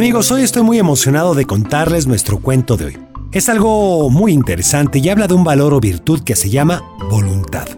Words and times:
Amigos, 0.00 0.32
hoy 0.32 0.40
estoy 0.40 0.62
muy 0.62 0.78
emocionado 0.78 1.34
de 1.34 1.44
contarles 1.44 2.06
nuestro 2.06 2.38
cuento 2.38 2.78
de 2.78 2.86
hoy. 2.86 2.98
Es 3.32 3.50
algo 3.50 4.08
muy 4.08 4.32
interesante 4.32 4.98
y 4.98 5.06
habla 5.10 5.26
de 5.26 5.34
un 5.34 5.44
valor 5.44 5.74
o 5.74 5.78
virtud 5.78 6.22
que 6.22 6.36
se 6.36 6.48
llama 6.48 6.82
voluntad. 7.10 7.68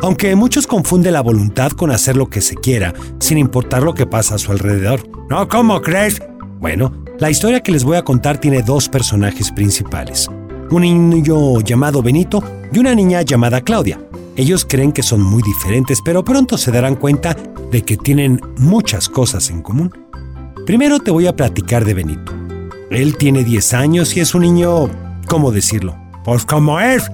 Aunque 0.00 0.34
muchos 0.34 0.66
confunden 0.66 1.12
la 1.12 1.20
voluntad 1.20 1.70
con 1.70 1.92
hacer 1.92 2.16
lo 2.16 2.28
que 2.28 2.40
se 2.40 2.56
quiera, 2.56 2.92
sin 3.20 3.38
importar 3.38 3.84
lo 3.84 3.94
que 3.94 4.04
pasa 4.04 4.34
a 4.34 4.38
su 4.38 4.50
alrededor. 4.50 5.08
No, 5.28 5.46
¿cómo 5.46 5.80
crees? 5.80 6.20
Bueno, 6.58 6.92
la 7.20 7.30
historia 7.30 7.60
que 7.60 7.70
les 7.70 7.84
voy 7.84 7.98
a 7.98 8.02
contar 8.02 8.38
tiene 8.38 8.64
dos 8.64 8.88
personajes 8.88 9.52
principales. 9.52 10.28
Un 10.72 10.82
niño 10.82 11.60
llamado 11.60 12.02
Benito 12.02 12.42
y 12.72 12.80
una 12.80 12.96
niña 12.96 13.22
llamada 13.22 13.60
Claudia. 13.60 14.00
Ellos 14.34 14.66
creen 14.68 14.90
que 14.90 15.04
son 15.04 15.22
muy 15.22 15.44
diferentes, 15.44 16.00
pero 16.04 16.24
pronto 16.24 16.58
se 16.58 16.72
darán 16.72 16.96
cuenta 16.96 17.36
de 17.70 17.82
que 17.82 17.96
tienen 17.96 18.40
muchas 18.58 19.08
cosas 19.08 19.50
en 19.50 19.62
común. 19.62 20.09
Primero 20.70 21.00
te 21.00 21.10
voy 21.10 21.26
a 21.26 21.34
platicar 21.34 21.84
de 21.84 21.94
Benito. 21.94 22.32
Él 22.92 23.16
tiene 23.16 23.42
10 23.42 23.74
años 23.74 24.16
y 24.16 24.20
es 24.20 24.36
un 24.36 24.42
niño... 24.42 24.88
¿Cómo 25.26 25.50
decirlo? 25.50 25.96
Pues 26.24 26.44
como 26.44 26.78
es. 26.78 27.10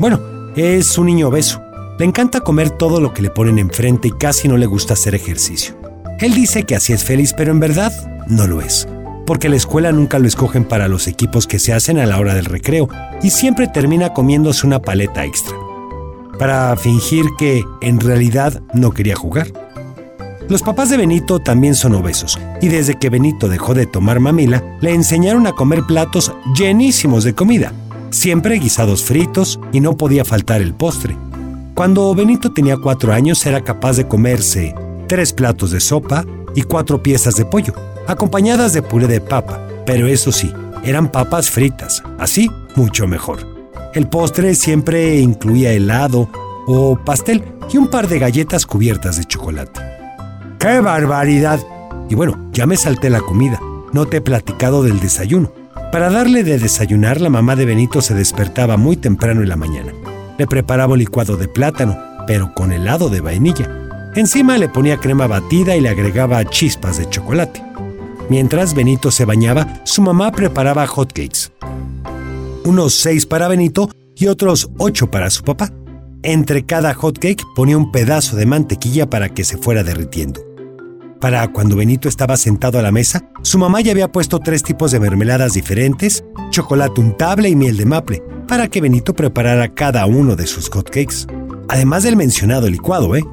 Bueno, 0.00 0.20
es 0.56 0.98
un 0.98 1.06
niño 1.06 1.28
obeso. 1.28 1.62
Le 2.00 2.04
encanta 2.04 2.40
comer 2.40 2.70
todo 2.70 3.00
lo 3.00 3.14
que 3.14 3.22
le 3.22 3.30
ponen 3.30 3.60
enfrente 3.60 4.08
y 4.08 4.10
casi 4.10 4.48
no 4.48 4.56
le 4.56 4.66
gusta 4.66 4.94
hacer 4.94 5.14
ejercicio. 5.14 5.76
Él 6.18 6.34
dice 6.34 6.64
que 6.64 6.74
así 6.74 6.92
es 6.92 7.04
feliz, 7.04 7.32
pero 7.32 7.52
en 7.52 7.60
verdad 7.60 7.92
no 8.26 8.48
lo 8.48 8.60
es. 8.60 8.88
Porque 9.24 9.48
la 9.48 9.54
escuela 9.54 9.92
nunca 9.92 10.18
lo 10.18 10.26
escogen 10.26 10.64
para 10.64 10.88
los 10.88 11.06
equipos 11.06 11.46
que 11.46 11.60
se 11.60 11.72
hacen 11.72 11.96
a 11.96 12.06
la 12.06 12.18
hora 12.18 12.34
del 12.34 12.46
recreo 12.46 12.88
y 13.22 13.30
siempre 13.30 13.68
termina 13.68 14.12
comiéndose 14.14 14.66
una 14.66 14.82
paleta 14.82 15.24
extra. 15.24 15.56
Para 16.40 16.76
fingir 16.76 17.26
que 17.38 17.62
en 17.82 18.00
realidad 18.00 18.60
no 18.74 18.90
quería 18.90 19.14
jugar. 19.14 19.52
Los 20.50 20.62
papás 20.62 20.90
de 20.90 20.96
Benito 20.96 21.38
también 21.38 21.76
son 21.76 21.94
obesos, 21.94 22.36
y 22.60 22.66
desde 22.66 22.96
que 22.96 23.08
Benito 23.08 23.48
dejó 23.48 23.72
de 23.72 23.86
tomar 23.86 24.18
mamila, 24.18 24.64
le 24.80 24.92
enseñaron 24.92 25.46
a 25.46 25.52
comer 25.52 25.84
platos 25.86 26.32
llenísimos 26.56 27.22
de 27.22 27.36
comida, 27.36 27.72
siempre 28.10 28.58
guisados 28.58 29.04
fritos, 29.04 29.60
y 29.70 29.78
no 29.78 29.96
podía 29.96 30.24
faltar 30.24 30.60
el 30.60 30.74
postre. 30.74 31.16
Cuando 31.76 32.12
Benito 32.16 32.52
tenía 32.52 32.76
cuatro 32.78 33.12
años 33.12 33.46
era 33.46 33.60
capaz 33.60 33.96
de 33.96 34.08
comerse 34.08 34.74
tres 35.06 35.32
platos 35.32 35.70
de 35.70 35.78
sopa 35.78 36.24
y 36.56 36.62
cuatro 36.62 37.00
piezas 37.00 37.36
de 37.36 37.44
pollo, 37.44 37.72
acompañadas 38.08 38.72
de 38.72 38.82
puré 38.82 39.06
de 39.06 39.20
papa, 39.20 39.64
pero 39.86 40.08
eso 40.08 40.32
sí, 40.32 40.52
eran 40.82 41.12
papas 41.12 41.48
fritas, 41.48 42.02
así 42.18 42.50
mucho 42.74 43.06
mejor. 43.06 43.46
El 43.94 44.08
postre 44.08 44.56
siempre 44.56 45.20
incluía 45.20 45.70
helado 45.70 46.28
o 46.66 46.96
pastel 46.96 47.44
y 47.72 47.76
un 47.76 47.86
par 47.86 48.08
de 48.08 48.18
galletas 48.18 48.66
cubiertas 48.66 49.16
de 49.16 49.26
chocolate. 49.26 49.89
¡Qué 50.60 50.78
barbaridad! 50.80 51.58
Y 52.10 52.14
bueno, 52.14 52.50
ya 52.52 52.66
me 52.66 52.76
salté 52.76 53.08
la 53.08 53.22
comida. 53.22 53.58
No 53.94 54.04
te 54.04 54.18
he 54.18 54.20
platicado 54.20 54.82
del 54.82 55.00
desayuno. 55.00 55.50
Para 55.90 56.10
darle 56.10 56.44
de 56.44 56.58
desayunar, 56.58 57.18
la 57.18 57.30
mamá 57.30 57.56
de 57.56 57.64
Benito 57.64 58.02
se 58.02 58.12
despertaba 58.12 58.76
muy 58.76 58.98
temprano 58.98 59.40
en 59.40 59.48
la 59.48 59.56
mañana. 59.56 59.94
Le 60.36 60.46
preparaba 60.46 60.92
un 60.92 60.98
licuado 60.98 61.38
de 61.38 61.48
plátano, 61.48 61.96
pero 62.26 62.52
con 62.54 62.72
helado 62.72 63.08
de 63.08 63.22
vainilla. 63.22 63.70
Encima 64.14 64.58
le 64.58 64.68
ponía 64.68 64.98
crema 64.98 65.26
batida 65.26 65.76
y 65.76 65.80
le 65.80 65.88
agregaba 65.88 66.44
chispas 66.44 66.98
de 66.98 67.08
chocolate. 67.08 67.62
Mientras 68.28 68.74
Benito 68.74 69.10
se 69.10 69.24
bañaba, 69.24 69.80
su 69.84 70.02
mamá 70.02 70.30
preparaba 70.30 70.86
hotcakes. 70.86 71.52
Unos 72.66 72.92
seis 72.92 73.24
para 73.24 73.48
Benito 73.48 73.88
y 74.14 74.26
otros 74.26 74.68
ocho 74.76 75.10
para 75.10 75.30
su 75.30 75.42
papá. 75.42 75.72
Entre 76.22 76.66
cada 76.66 76.92
hotcake 76.92 77.46
ponía 77.56 77.78
un 77.78 77.90
pedazo 77.90 78.36
de 78.36 78.44
mantequilla 78.44 79.08
para 79.08 79.30
que 79.30 79.44
se 79.44 79.56
fuera 79.56 79.82
derritiendo. 79.82 80.49
Para 81.20 81.46
cuando 81.48 81.76
Benito 81.76 82.08
estaba 82.08 82.38
sentado 82.38 82.78
a 82.78 82.82
la 82.82 82.92
mesa, 82.92 83.22
su 83.42 83.58
mamá 83.58 83.82
ya 83.82 83.92
había 83.92 84.10
puesto 84.10 84.38
tres 84.38 84.62
tipos 84.62 84.90
de 84.90 85.00
mermeladas 85.00 85.52
diferentes, 85.52 86.24
chocolate 86.48 86.98
untable 86.98 87.50
y 87.50 87.56
miel 87.56 87.76
de 87.76 87.84
maple, 87.84 88.22
para 88.48 88.68
que 88.68 88.80
Benito 88.80 89.14
preparara 89.14 89.68
cada 89.74 90.06
uno 90.06 90.34
de 90.34 90.46
sus 90.46 90.70
hotcakes. 90.70 91.26
Además 91.68 92.04
del 92.04 92.16
mencionado 92.16 92.70
licuado, 92.70 93.14
¿eh? 93.16 93.24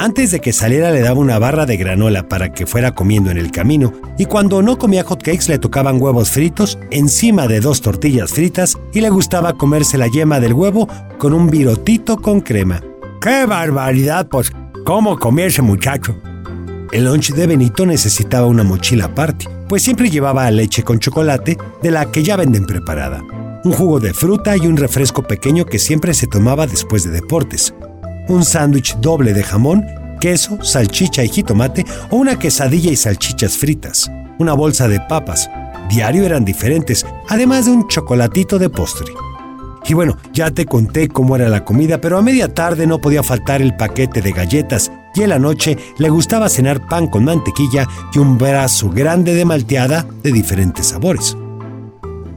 Antes 0.00 0.32
de 0.32 0.40
que 0.40 0.52
saliera 0.52 0.90
le 0.90 1.02
daba 1.02 1.20
una 1.20 1.38
barra 1.38 1.66
de 1.66 1.76
granola 1.76 2.26
para 2.26 2.52
que 2.52 2.66
fuera 2.66 2.96
comiendo 2.96 3.30
en 3.30 3.38
el 3.38 3.52
camino, 3.52 3.92
y 4.18 4.24
cuando 4.24 4.60
no 4.60 4.76
comía 4.76 5.04
hotcakes 5.04 5.48
le 5.48 5.58
tocaban 5.58 6.02
huevos 6.02 6.30
fritos 6.30 6.80
encima 6.90 7.46
de 7.46 7.60
dos 7.60 7.80
tortillas 7.80 8.32
fritas 8.32 8.76
y 8.92 9.02
le 9.02 9.10
gustaba 9.10 9.56
comerse 9.56 9.98
la 9.98 10.08
yema 10.08 10.40
del 10.40 10.54
huevo 10.54 10.88
con 11.18 11.32
un 11.32 11.48
virotito 11.48 12.16
con 12.16 12.40
crema. 12.40 12.82
¡Qué 13.20 13.46
barbaridad! 13.46 14.26
Pues, 14.28 14.50
¿cómo 14.84 15.16
comía 15.16 15.46
ese 15.46 15.62
muchacho? 15.62 16.16
El 16.92 17.04
lunch 17.04 17.32
de 17.34 17.46
Benito 17.46 17.86
necesitaba 17.86 18.48
una 18.48 18.64
mochila 18.64 19.04
aparte, 19.04 19.46
pues 19.68 19.84
siempre 19.84 20.10
llevaba 20.10 20.50
leche 20.50 20.82
con 20.82 20.98
chocolate 20.98 21.56
de 21.80 21.90
la 21.92 22.10
que 22.10 22.24
ya 22.24 22.34
venden 22.34 22.66
preparada, 22.66 23.22
un 23.62 23.72
jugo 23.72 24.00
de 24.00 24.12
fruta 24.12 24.56
y 24.56 24.66
un 24.66 24.76
refresco 24.76 25.22
pequeño 25.22 25.66
que 25.66 25.78
siempre 25.78 26.14
se 26.14 26.26
tomaba 26.26 26.66
después 26.66 27.04
de 27.04 27.10
deportes, 27.10 27.72
un 28.26 28.44
sándwich 28.44 28.96
doble 28.96 29.32
de 29.32 29.44
jamón, 29.44 29.86
queso, 30.20 30.58
salchicha 30.64 31.22
y 31.22 31.28
jitomate 31.28 31.84
o 32.10 32.16
una 32.16 32.36
quesadilla 32.36 32.90
y 32.90 32.96
salchichas 32.96 33.56
fritas, 33.56 34.10
una 34.40 34.54
bolsa 34.54 34.88
de 34.88 34.98
papas. 34.98 35.48
Diario 35.88 36.24
eran 36.26 36.44
diferentes, 36.44 37.06
además 37.28 37.66
de 37.66 37.70
un 37.70 37.86
chocolatito 37.86 38.58
de 38.58 38.68
postre. 38.68 39.12
Y 39.86 39.94
bueno, 39.94 40.16
ya 40.32 40.50
te 40.50 40.66
conté 40.66 41.08
cómo 41.08 41.36
era 41.36 41.48
la 41.48 41.64
comida, 41.64 42.00
pero 42.00 42.18
a 42.18 42.22
media 42.22 42.52
tarde 42.52 42.88
no 42.88 43.00
podía 43.00 43.22
faltar 43.22 43.62
el 43.62 43.76
paquete 43.76 44.22
de 44.22 44.32
galletas 44.32 44.90
y 45.14 45.22
en 45.22 45.30
la 45.30 45.38
noche 45.38 45.76
le 45.98 46.08
gustaba 46.08 46.48
cenar 46.48 46.86
pan 46.86 47.06
con 47.06 47.24
mantequilla 47.24 47.88
y 48.12 48.18
un 48.18 48.38
brazo 48.38 48.90
grande 48.90 49.34
de 49.34 49.44
malteada 49.44 50.06
de 50.22 50.32
diferentes 50.32 50.86
sabores. 50.86 51.36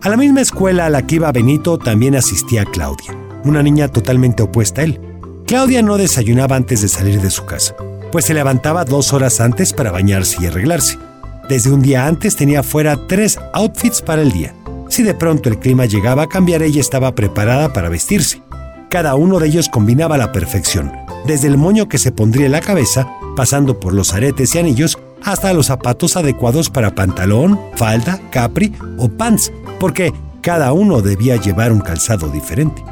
A 0.02 0.10
la 0.10 0.18
misma 0.18 0.42
escuela 0.42 0.86
a 0.86 0.90
la 0.90 1.06
que 1.08 1.16
iba 1.16 1.32
Benito 1.32 1.78
también 1.78 2.16
asistía 2.16 2.66
Claudia, 2.66 3.16
una 3.46 3.64
niña 3.64 3.88
totalmente 3.88 4.44
opuesta 4.44 4.82
a 4.82 4.84
él. 4.84 5.00
Claudia 5.48 5.82
no 5.82 5.98
desayunaba 5.98 6.56
antes 6.56 6.82
de 6.82 6.88
salir 6.88 7.22
de 7.22 7.30
su 7.30 7.46
casa, 7.46 7.76
pues 8.12 8.26
se 8.26 8.34
levantaba 8.34 8.86
dos 8.86 9.14
horas 9.14 9.40
antes 9.40 9.72
para 9.72 9.92
bañarse 9.92 10.38
y 10.42 10.48
arreglarse. 10.48 10.98
Desde 11.48 11.72
un 11.72 11.82
día 11.82 12.08
antes 12.08 12.36
tenía 12.36 12.64
fuera 12.64 13.08
tres 13.08 13.38
outfits 13.54 14.02
para 14.02 14.22
el 14.22 14.32
día. 14.32 14.54
Si 14.90 15.04
de 15.04 15.14
pronto 15.14 15.50
el 15.50 15.60
clima 15.60 15.86
llegaba 15.86 16.24
a 16.24 16.30
cambiar, 16.30 16.64
ella 16.64 16.80
estaba 16.80 17.16
preparada 17.16 17.74
para 17.74 17.90
vestirse. 17.90 18.42
Cada 18.90 19.16
uno 19.16 19.40
de 19.40 19.48
ellos 19.48 19.70
combinaba 19.70 20.16
a 20.16 20.20
la 20.20 20.32
perfección, 20.32 20.92
desde 21.26 21.48
el 21.48 21.58
moño 21.58 21.88
que 21.88 21.98
se 21.98 22.12
pondría 22.12 22.46
en 22.46 22.52
la 22.52 22.62
cabeza, 22.62 23.08
pasando 23.36 23.80
por 23.80 23.94
los 23.94 24.14
aretes 24.14 24.54
y 24.56 24.60
anillos, 24.60 24.98
hasta 25.24 25.54
los 25.54 25.68
zapatos 25.68 26.18
adecuados 26.18 26.70
para 26.70 26.96
pantalón, 26.96 27.60
falda, 27.76 28.20
capri 28.30 28.74
o 28.98 29.10
pants, 29.10 29.52
porque 29.80 30.14
cada 30.42 30.74
uno 30.74 31.02
debía 31.02 31.38
llevar 31.38 31.72
un 31.72 31.80
calzado 31.80 32.28
diferente. 32.30 32.84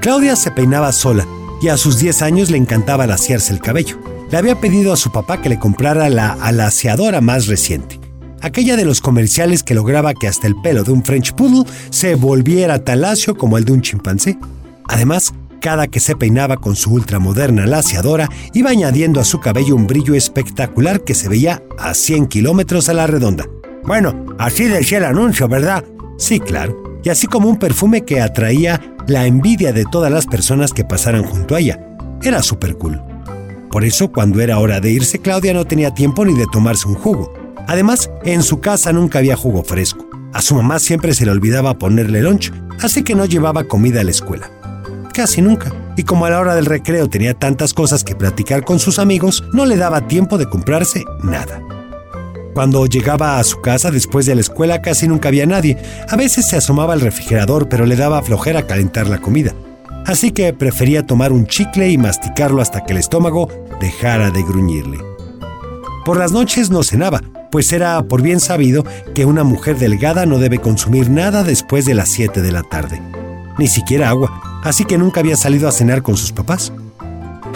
Claudia 0.00 0.36
se 0.36 0.50
peinaba 0.50 0.92
sola 0.92 1.26
y 1.60 1.68
a 1.68 1.76
sus 1.76 1.98
10 1.98 2.22
años 2.22 2.50
le 2.50 2.58
encantaba 2.58 3.06
laciarse 3.06 3.52
el 3.52 3.60
cabello. 3.60 3.98
Le 4.30 4.36
había 4.36 4.60
pedido 4.60 4.92
a 4.92 4.96
su 4.96 5.10
papá 5.10 5.40
que 5.40 5.48
le 5.48 5.58
comprara 5.58 6.10
la 6.10 6.32
alaciadora 6.32 7.20
más 7.20 7.46
reciente, 7.46 7.98
aquella 8.42 8.76
de 8.76 8.84
los 8.84 9.00
comerciales 9.00 9.62
que 9.62 9.74
lograba 9.74 10.14
que 10.14 10.28
hasta 10.28 10.46
el 10.46 10.54
pelo 10.56 10.84
de 10.84 10.92
un 10.92 11.02
French 11.02 11.32
Poodle 11.32 11.70
se 11.90 12.14
volviera 12.14 12.84
tan 12.84 13.00
lacio 13.00 13.36
como 13.36 13.56
el 13.56 13.64
de 13.64 13.72
un 13.72 13.80
chimpancé. 13.80 14.38
Además, 14.86 15.32
cada 15.60 15.88
que 15.88 16.00
se 16.00 16.16
peinaba 16.16 16.56
con 16.56 16.76
su 16.76 16.92
ultramoderna 16.92 17.66
laciadora, 17.66 18.28
iba 18.54 18.70
añadiendo 18.70 19.20
a 19.20 19.24
su 19.24 19.40
cabello 19.40 19.74
un 19.74 19.86
brillo 19.86 20.14
espectacular 20.14 21.02
que 21.02 21.14
se 21.14 21.28
veía 21.28 21.62
a 21.78 21.94
100 21.94 22.26
kilómetros 22.26 22.88
a 22.88 22.94
la 22.94 23.06
redonda. 23.06 23.46
Bueno, 23.84 24.26
así 24.38 24.64
decía 24.64 24.98
el 24.98 25.04
anuncio, 25.04 25.48
¿verdad? 25.48 25.84
Sí, 26.18 26.40
claro. 26.40 27.00
Y 27.02 27.10
así 27.10 27.26
como 27.26 27.48
un 27.48 27.58
perfume 27.58 28.04
que 28.04 28.20
atraía 28.20 28.96
la 29.06 29.26
envidia 29.26 29.72
de 29.72 29.84
todas 29.84 30.12
las 30.12 30.26
personas 30.26 30.72
que 30.72 30.84
pasaran 30.84 31.22
junto 31.22 31.54
a 31.54 31.60
ella. 31.60 31.80
Era 32.22 32.42
súper 32.42 32.76
cool. 32.76 33.00
Por 33.70 33.84
eso, 33.84 34.10
cuando 34.10 34.40
era 34.40 34.58
hora 34.58 34.80
de 34.80 34.90
irse, 34.90 35.20
Claudia 35.20 35.54
no 35.54 35.64
tenía 35.64 35.94
tiempo 35.94 36.24
ni 36.24 36.34
de 36.34 36.46
tomarse 36.50 36.88
un 36.88 36.94
jugo. 36.94 37.32
Además, 37.66 38.10
en 38.24 38.42
su 38.42 38.60
casa 38.60 38.92
nunca 38.92 39.18
había 39.18 39.36
jugo 39.36 39.62
fresco. 39.62 40.08
A 40.32 40.42
su 40.42 40.54
mamá 40.54 40.78
siempre 40.78 41.14
se 41.14 41.24
le 41.24 41.30
olvidaba 41.30 41.78
ponerle 41.78 42.22
lunch, 42.22 42.52
así 42.82 43.02
que 43.02 43.14
no 43.14 43.24
llevaba 43.24 43.64
comida 43.64 44.00
a 44.00 44.04
la 44.04 44.10
escuela 44.10 44.50
casi 45.18 45.42
nunca. 45.42 45.72
Y 45.96 46.04
como 46.04 46.26
a 46.26 46.30
la 46.30 46.38
hora 46.38 46.54
del 46.54 46.64
recreo 46.64 47.10
tenía 47.10 47.34
tantas 47.34 47.74
cosas 47.74 48.04
que 48.04 48.14
platicar 48.14 48.64
con 48.64 48.78
sus 48.78 49.00
amigos, 49.00 49.42
no 49.52 49.66
le 49.66 49.76
daba 49.76 50.06
tiempo 50.06 50.38
de 50.38 50.48
comprarse 50.48 51.02
nada. 51.24 51.60
Cuando 52.54 52.86
llegaba 52.86 53.40
a 53.40 53.42
su 53.42 53.60
casa 53.60 53.90
después 53.90 54.24
de 54.26 54.36
la 54.36 54.42
escuela 54.42 54.80
casi 54.80 55.08
nunca 55.08 55.26
había 55.26 55.44
nadie. 55.44 55.76
A 56.08 56.14
veces 56.14 56.46
se 56.46 56.56
asomaba 56.56 56.92
al 56.92 57.00
refrigerador, 57.00 57.68
pero 57.68 57.84
le 57.84 57.96
daba 57.96 58.22
flojera 58.22 58.68
calentar 58.68 59.08
la 59.08 59.18
comida. 59.18 59.54
Así 60.06 60.30
que 60.30 60.52
prefería 60.52 61.04
tomar 61.04 61.32
un 61.32 61.48
chicle 61.48 61.90
y 61.90 61.98
masticarlo 61.98 62.62
hasta 62.62 62.84
que 62.84 62.92
el 62.92 63.00
estómago 63.00 63.48
dejara 63.80 64.30
de 64.30 64.44
gruñirle. 64.44 64.98
Por 66.04 66.16
las 66.16 66.30
noches 66.30 66.70
no 66.70 66.84
cenaba, 66.84 67.22
pues 67.50 67.72
era 67.72 68.00
por 68.04 68.22
bien 68.22 68.38
sabido 68.38 68.84
que 69.16 69.24
una 69.24 69.42
mujer 69.42 69.78
delgada 69.78 70.26
no 70.26 70.38
debe 70.38 70.60
consumir 70.60 71.10
nada 71.10 71.42
después 71.42 71.86
de 71.86 71.94
las 71.94 72.08
7 72.08 72.40
de 72.40 72.52
la 72.52 72.62
tarde. 72.62 73.02
Ni 73.58 73.66
siquiera 73.66 74.10
agua, 74.10 74.47
así 74.62 74.84
que 74.84 74.98
nunca 74.98 75.20
había 75.20 75.36
salido 75.36 75.68
a 75.68 75.72
cenar 75.72 76.02
con 76.02 76.16
sus 76.16 76.32
papás. 76.32 76.72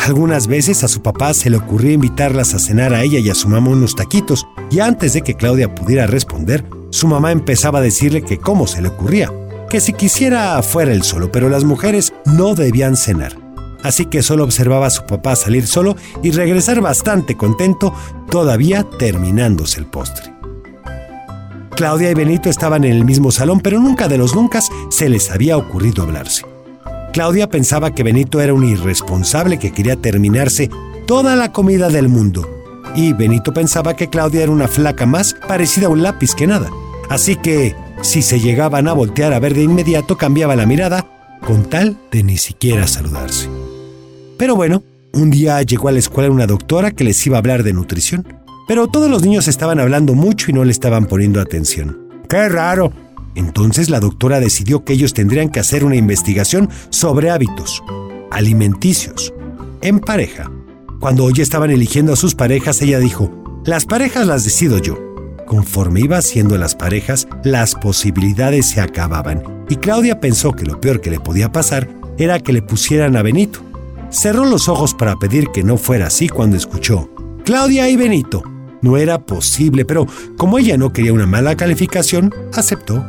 Algunas 0.07 0.47
veces 0.47 0.83
a 0.83 0.89
su 0.89 1.01
papá 1.01 1.33
se 1.33 1.49
le 1.49 1.59
ocurría 1.59 1.93
invitarlas 1.93 2.55
a 2.55 2.59
cenar 2.59 2.93
a 2.93 3.03
ella 3.03 3.19
y 3.19 3.31
a 3.31 3.35
su 3.35 3.49
mamá 3.49 3.71
unos 3.71 3.95
taquitos, 3.95 4.47
y 4.71 4.81
antes 4.81 5.13
de 5.13 5.23
que 5.23 5.35
Claudia 5.35 5.75
pudiera 5.75 6.07
responder, 6.07 6.65
su 6.91 7.07
mamá 7.07 7.31
empezaba 7.31 7.79
a 7.79 7.83
decirle 7.83 8.23
que 8.23 8.39
cómo 8.39 8.67
se 8.67 8.83
le 8.83 8.89
ocurría, 8.89 9.33
que 9.71 9.81
si 9.81 9.93
quisiera 9.93 10.61
fuera 10.63 10.93
él 10.93 11.03
solo, 11.03 11.31
pero 11.31 11.49
las 11.49 11.65
mujeres 11.65 12.13
no 12.27 12.55
debían 12.55 12.97
cenar. 12.97 13.39
Así 13.83 14.07
que 14.07 14.23
solo 14.23 14.45
observaba 14.45 14.87
a 14.87 14.91
su 14.91 15.05
papá 15.07 15.37
salir 15.37 15.67
solo 15.67 15.97
y 16.23 16.31
regresar 16.31 16.81
bastante 16.81 17.37
contento, 17.37 17.95
todavía 18.31 18.85
terminándose 18.99 19.81
el 19.81 19.87
postre. 19.87 20.33
Claudia 21.75 22.11
y 22.11 22.15
Benito 22.15 22.51
estaban 22.51 22.85
en 22.85 22.93
el 22.93 23.05
mismo 23.05 23.31
salón, 23.31 23.61
pero 23.61 23.81
nunca 23.81 24.09
de 24.09 24.19
los 24.19 24.35
nunca 24.35 24.61
se 24.91 25.09
les 25.09 25.31
había 25.31 25.57
ocurrido 25.57 26.03
hablarse. 26.03 26.52
Claudia 27.13 27.49
pensaba 27.49 27.95
que 27.95 28.03
Benito 28.03 28.41
era 28.41 28.55
un 28.55 28.65
irresponsable 28.65 29.59
que 29.59 29.71
quería 29.71 29.97
terminarse 29.97 30.71
toda 31.07 31.37
la 31.37 31.53
comida 31.53 31.91
del 31.91 32.09
mundo. 32.09 32.49
Y 32.95 33.13
Benito 33.13 33.53
pensaba 33.53 33.95
que 33.95 34.09
Claudia 34.09 34.43
era 34.43 34.53
una 34.53 34.67
flaca 34.67 35.05
más 35.05 35.37
parecida 35.47 35.87
a 35.87 35.91
un 35.91 36.03
lápiz 36.03 36.35
que 36.35 36.47
nada. 36.47 36.71
Así 37.11 37.37
que, 37.37 37.77
si 38.01 38.23
se 38.23 38.41
llegaban 38.41 38.89
a 38.89 38.95
voltear 38.95 39.35
a 39.35 39.41
ver 39.41 39.55
de 39.55 39.63
inmediato, 39.63 40.17
cambiaba 40.17 40.57
la 40.57 40.65
mirada 40.65 41.07
con 41.47 41.69
tal 41.69 41.99
de 42.11 42.23
ni 42.23 42.39
siquiera 42.39 42.87
saludarse. 42.87 43.49
Pero 44.39 44.57
bueno, 44.57 44.83
un 45.13 45.31
día 45.31 45.61
llegó 45.63 45.89
a 45.89 45.93
la 45.93 45.99
escuela 45.99 46.31
una 46.31 46.47
doctora 46.47 46.93
que 46.93 47.05
les 47.05 47.27
iba 47.27 47.37
a 47.37 47.41
hablar 47.41 47.63
de 47.63 47.75
nutrición. 47.75 48.27
Pero 48.67 48.89
todos 48.89 49.11
los 49.11 49.23
niños 49.23 49.49
estaban 49.49 49.81
hablando 49.81 50.15
mucho 50.15 50.51
y 50.51 50.55
no 50.55 50.65
le 50.65 50.71
estaban 50.71 51.05
poniendo 51.05 51.43
atención. 51.43 51.99
¡Qué 52.29 52.49
raro! 52.49 52.91
Entonces 53.35 53.91
la 53.91 54.01
doctora 54.01 54.41
decidió 54.41 54.85
que 54.85 54.93
ellos 54.93 55.15
tendrían 55.15 55.49
que 55.49 55.61
hacer 55.61 55.85
una 55.85 55.97
investigación 55.97 56.69
sobre 56.91 57.31
hábitos 57.31 57.83
alimenticios 58.33 59.33
en 59.83 60.01
pareja. 60.01 60.51
Cuando 61.01 61.25
hoy 61.25 61.35
estaban 61.39 61.71
eligiendo 61.71 62.13
a 62.13 62.17
sus 62.17 62.35
parejas, 62.35 62.81
ella 62.83 62.99
dijo, 62.99 63.31
las 63.65 63.85
parejas 63.85 64.27
las 64.27 64.45
decido 64.45 64.79
yo. 64.79 64.97
Conforme 65.47 66.01
iba 66.01 66.17
haciendo 66.17 66.57
las 66.57 66.75
parejas, 66.75 67.29
las 67.45 67.75
posibilidades 67.75 68.67
se 68.67 68.81
acababan 68.81 69.43
y 69.69 69.77
Claudia 69.77 70.21
pensó 70.21 70.53
que 70.53 70.65
lo 70.65 70.81
peor 70.81 71.01
que 71.01 71.11
le 71.11 71.21
podía 71.21 71.53
pasar 71.53 71.89
era 72.19 72.41
que 72.41 72.53
le 72.53 72.63
pusieran 72.63 73.17
a 73.17 73.23
Benito. 73.23 73.61
Cerró 74.11 74.45
los 74.45 74.69
ojos 74.69 74.95
para 74.95 75.17
pedir 75.17 75.49
que 75.49 75.63
no 75.63 75.77
fuera 75.77 76.07
así 76.07 76.29
cuando 76.29 76.57
escuchó, 76.57 77.09
Claudia 77.45 77.89
y 77.89 77.97
Benito. 77.97 78.43
No 78.83 78.97
era 78.97 79.25
posible, 79.25 79.85
pero 79.85 80.07
como 80.37 80.59
ella 80.59 80.77
no 80.77 80.93
quería 80.93 81.13
una 81.13 81.27
mala 81.27 81.57
calificación, 81.57 82.35
aceptó. 82.53 83.05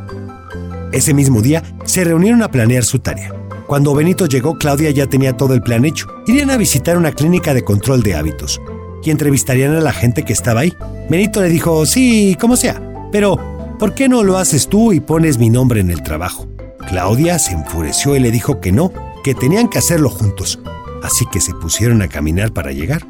Ese 0.92 1.12
mismo 1.12 1.42
día 1.42 1.62
se 1.84 2.04
reunieron 2.04 2.42
a 2.42 2.50
planear 2.50 2.84
su 2.84 3.00
tarea. 3.00 3.34
Cuando 3.66 3.94
Benito 3.94 4.26
llegó, 4.26 4.56
Claudia 4.56 4.90
ya 4.90 5.06
tenía 5.06 5.36
todo 5.36 5.54
el 5.54 5.62
plan 5.62 5.84
hecho. 5.84 6.06
Irían 6.26 6.50
a 6.50 6.56
visitar 6.56 6.96
una 6.96 7.12
clínica 7.12 7.54
de 7.54 7.64
control 7.64 8.02
de 8.02 8.14
hábitos 8.14 8.60
y 9.02 9.10
entrevistarían 9.10 9.74
a 9.74 9.80
la 9.80 9.92
gente 9.92 10.22
que 10.22 10.32
estaba 10.32 10.60
ahí. 10.60 10.74
Benito 11.10 11.40
le 11.40 11.48
dijo, 11.48 11.84
sí, 11.86 12.36
como 12.40 12.56
sea, 12.56 12.80
pero 13.10 13.38
¿por 13.78 13.94
qué 13.94 14.08
no 14.08 14.22
lo 14.22 14.38
haces 14.38 14.68
tú 14.68 14.92
y 14.92 15.00
pones 15.00 15.38
mi 15.38 15.50
nombre 15.50 15.80
en 15.80 15.90
el 15.90 16.02
trabajo? 16.02 16.46
Claudia 16.88 17.38
se 17.38 17.52
enfureció 17.52 18.14
y 18.14 18.20
le 18.20 18.30
dijo 18.30 18.60
que 18.60 18.72
no, 18.72 18.92
que 19.22 19.34
tenían 19.34 19.68
que 19.68 19.78
hacerlo 19.78 20.10
juntos. 20.10 20.60
Así 21.02 21.26
que 21.30 21.40
se 21.40 21.54
pusieron 21.54 22.02
a 22.02 22.08
caminar 22.08 22.52
para 22.52 22.72
llegar. 22.72 23.02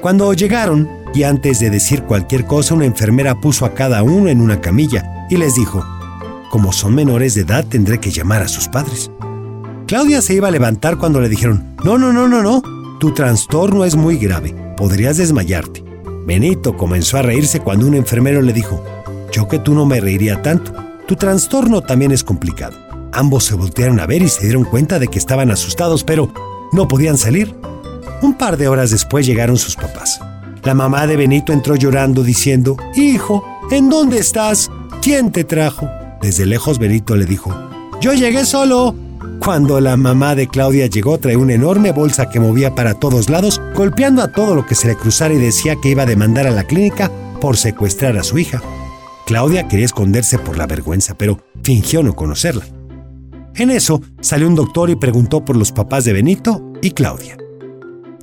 Cuando 0.00 0.32
llegaron, 0.34 0.88
y 1.16 1.24
antes 1.24 1.60
de 1.60 1.70
decir 1.70 2.02
cualquier 2.02 2.44
cosa, 2.44 2.74
una 2.74 2.84
enfermera 2.84 3.40
puso 3.40 3.64
a 3.64 3.72
cada 3.72 4.02
uno 4.02 4.28
en 4.28 4.42
una 4.42 4.60
camilla 4.60 5.26
y 5.30 5.38
les 5.38 5.54
dijo, 5.54 5.82
como 6.50 6.74
son 6.74 6.94
menores 6.94 7.34
de 7.34 7.40
edad 7.40 7.64
tendré 7.64 7.98
que 7.98 8.10
llamar 8.10 8.42
a 8.42 8.48
sus 8.48 8.68
padres. 8.68 9.10
Claudia 9.86 10.20
se 10.20 10.34
iba 10.34 10.48
a 10.48 10.50
levantar 10.50 10.98
cuando 10.98 11.22
le 11.22 11.30
dijeron, 11.30 11.74
no, 11.82 11.96
no, 11.96 12.12
no, 12.12 12.28
no, 12.28 12.42
no, 12.42 12.62
tu 13.00 13.14
trastorno 13.14 13.86
es 13.86 13.96
muy 13.96 14.18
grave, 14.18 14.54
podrías 14.76 15.16
desmayarte. 15.16 15.82
Benito 16.26 16.76
comenzó 16.76 17.16
a 17.16 17.22
reírse 17.22 17.60
cuando 17.60 17.86
un 17.86 17.94
enfermero 17.94 18.42
le 18.42 18.52
dijo, 18.52 18.84
yo 19.32 19.48
que 19.48 19.58
tú 19.58 19.72
no 19.72 19.86
me 19.86 20.02
reiría 20.02 20.42
tanto, 20.42 20.74
tu 21.08 21.16
trastorno 21.16 21.80
también 21.80 22.12
es 22.12 22.22
complicado. 22.22 22.76
Ambos 23.14 23.44
se 23.44 23.54
voltearon 23.54 24.00
a 24.00 24.06
ver 24.06 24.20
y 24.20 24.28
se 24.28 24.44
dieron 24.44 24.64
cuenta 24.64 24.98
de 24.98 25.08
que 25.08 25.18
estaban 25.18 25.50
asustados, 25.50 26.04
pero 26.04 26.30
no 26.72 26.86
podían 26.88 27.16
salir. 27.16 27.56
Un 28.20 28.34
par 28.34 28.58
de 28.58 28.68
horas 28.68 28.90
después 28.90 29.24
llegaron 29.24 29.56
sus 29.56 29.76
papás. 29.76 30.20
La 30.66 30.74
mamá 30.74 31.06
de 31.06 31.14
Benito 31.14 31.52
entró 31.52 31.76
llorando 31.76 32.24
diciendo, 32.24 32.76
Hijo, 32.96 33.44
¿en 33.70 33.88
dónde 33.88 34.18
estás? 34.18 34.68
¿Quién 35.00 35.30
te 35.30 35.44
trajo? 35.44 35.88
Desde 36.20 36.44
lejos 36.44 36.80
Benito 36.80 37.14
le 37.14 37.24
dijo, 37.24 37.54
Yo 38.00 38.14
llegué 38.14 38.44
solo. 38.44 38.92
Cuando 39.38 39.80
la 39.80 39.96
mamá 39.96 40.34
de 40.34 40.48
Claudia 40.48 40.88
llegó, 40.88 41.18
traía 41.18 41.38
una 41.38 41.54
enorme 41.54 41.92
bolsa 41.92 42.28
que 42.30 42.40
movía 42.40 42.74
para 42.74 42.94
todos 42.94 43.30
lados, 43.30 43.62
golpeando 43.76 44.22
a 44.22 44.32
todo 44.32 44.56
lo 44.56 44.66
que 44.66 44.74
se 44.74 44.88
le 44.88 44.96
cruzara 44.96 45.34
y 45.34 45.38
decía 45.38 45.76
que 45.80 45.90
iba 45.90 46.02
a 46.02 46.06
demandar 46.06 46.48
a 46.48 46.50
la 46.50 46.64
clínica 46.64 47.12
por 47.40 47.56
secuestrar 47.56 48.18
a 48.18 48.24
su 48.24 48.36
hija. 48.36 48.60
Claudia 49.24 49.68
quería 49.68 49.84
esconderse 49.84 50.36
por 50.36 50.58
la 50.58 50.66
vergüenza, 50.66 51.16
pero 51.16 51.38
fingió 51.62 52.02
no 52.02 52.16
conocerla. 52.16 52.66
En 53.54 53.70
eso 53.70 54.02
salió 54.20 54.48
un 54.48 54.56
doctor 54.56 54.90
y 54.90 54.96
preguntó 54.96 55.44
por 55.44 55.54
los 55.54 55.70
papás 55.70 56.04
de 56.04 56.12
Benito 56.12 56.72
y 56.82 56.90
Claudia 56.90 57.36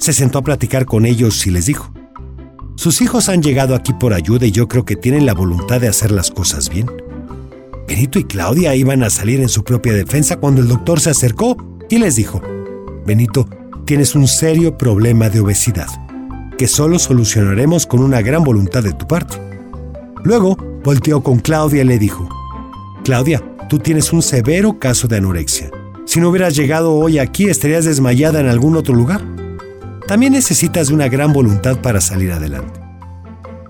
se 0.04 0.12
sentó 0.12 0.40
a 0.40 0.42
platicar 0.42 0.86
con 0.86 1.06
ellos 1.06 1.48
y 1.48 1.50
les 1.50 1.66
dijo, 1.66 1.94
sus 2.76 3.02
hijos 3.02 3.30
han 3.30 3.44
llegado 3.44 3.76
aquí 3.76 3.94
por 3.94 4.14
ayuda 4.14 4.46
y 4.46 4.52
yo 4.52 4.68
creo 4.68 4.84
que 4.84 4.96
tienen 4.96 5.26
la 5.26 5.34
voluntad 5.34 5.80
de 5.80 5.88
hacer 5.88 6.12
las 6.12 6.32
cosas 6.32 6.70
bien. 6.70 6.90
Benito 7.88 8.18
y 8.18 8.24
Claudia 8.24 8.76
iban 8.76 9.04
a 9.04 9.10
salir 9.10 9.42
en 9.42 9.50
su 9.50 9.64
propia 9.64 9.94
defensa 9.94 10.38
cuando 10.38 10.62
el 10.62 10.68
doctor 10.68 11.00
se 11.00 11.12
acercó 11.12 11.56
y 11.90 12.00
les 12.00 12.16
dijo, 12.16 12.42
Benito, 13.06 13.48
tienes 13.86 14.16
un 14.16 14.28
serio 14.28 14.78
problema 14.78 15.30
de 15.30 15.42
obesidad, 15.42 15.88
que 16.58 16.68
solo 16.68 16.98
solucionaremos 16.98 17.86
con 17.86 18.02
una 18.02 18.22
gran 18.22 18.44
voluntad 18.44 18.82
de 18.84 18.94
tu 18.94 19.08
parte. 19.08 19.38
Luego 20.24 20.58
volteó 20.84 21.22
con 21.22 21.40
Claudia 21.40 21.84
y 21.84 21.86
le 21.86 22.00
dijo, 22.00 22.28
Claudia, 23.04 23.44
tú 23.70 23.80
tienes 23.80 24.12
un 24.14 24.22
severo 24.22 24.80
caso 24.80 25.08
de 25.08 25.18
anorexia. 25.18 25.70
Si 26.06 26.20
no 26.20 26.30
hubieras 26.30 26.56
llegado 26.56 26.94
hoy 26.94 27.20
aquí, 27.20 27.50
estarías 27.50 27.86
desmayada 27.86 28.40
en 28.40 28.48
algún 28.48 28.76
otro 28.76 28.96
lugar 28.96 29.24
también 30.08 30.34
necesitas 30.34 30.90
una 30.90 31.08
gran 31.08 31.34
voluntad 31.34 31.78
para 31.78 32.02
salir 32.02 32.32
adelante. 32.32 32.80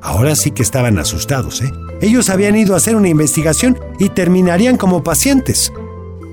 Ahora 0.02 0.36
sí 0.36 0.52
que 0.52 0.64
estaban 0.64 0.98
asustados, 1.00 1.62
¿eh? 1.62 1.72
Ellos 2.02 2.30
habían 2.30 2.56
ido 2.58 2.74
a 2.74 2.78
hacer 2.78 2.96
una 2.96 3.08
investigación 3.08 3.80
y 4.00 4.10
terminarían 4.10 4.76
como 4.76 5.04
pacientes. 5.04 5.72